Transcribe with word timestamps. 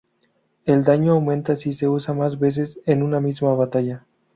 El 0.65 0.83
daño 0.83 1.11
aumenta 1.11 1.55
si 1.55 1.75
se 1.75 1.87
usa 1.87 2.15
más 2.15 2.39
veces 2.39 2.79
en 2.87 3.03
una 3.03 3.19
misma 3.19 3.53
batalla. 3.53 4.07